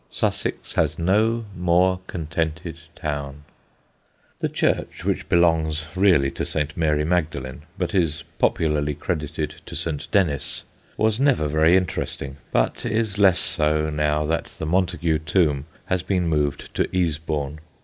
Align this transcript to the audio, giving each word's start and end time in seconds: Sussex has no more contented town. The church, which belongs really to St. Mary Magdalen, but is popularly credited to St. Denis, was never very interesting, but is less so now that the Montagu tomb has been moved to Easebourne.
Sussex 0.09 0.73
has 0.73 0.97
no 0.97 1.45
more 1.55 1.99
contented 2.07 2.75
town. 2.95 3.43
The 4.39 4.49
church, 4.49 5.05
which 5.05 5.29
belongs 5.29 5.89
really 5.95 6.31
to 6.31 6.43
St. 6.43 6.75
Mary 6.75 7.05
Magdalen, 7.05 7.65
but 7.77 7.93
is 7.93 8.23
popularly 8.39 8.95
credited 8.95 9.57
to 9.67 9.75
St. 9.75 10.09
Denis, 10.09 10.63
was 10.97 11.19
never 11.19 11.47
very 11.47 11.77
interesting, 11.77 12.37
but 12.51 12.83
is 12.83 13.19
less 13.19 13.37
so 13.37 13.91
now 13.91 14.25
that 14.25 14.45
the 14.57 14.65
Montagu 14.65 15.19
tomb 15.19 15.67
has 15.85 16.01
been 16.01 16.25
moved 16.27 16.73
to 16.73 16.85
Easebourne. 16.85 17.59